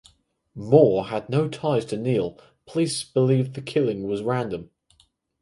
Moore 0.55 1.05
had 1.09 1.29
no 1.29 1.47
ties 1.47 1.85
to 1.85 1.95
Neal 1.95 2.29
and 2.31 2.41
police 2.65 3.03
believe 3.03 3.53
the 3.53 3.61
killing 3.61 4.07
was 4.07 4.23
random. 4.23 4.71